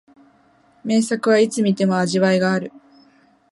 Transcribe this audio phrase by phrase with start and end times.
[0.83, 2.71] 名作はいつ観ても味わいがある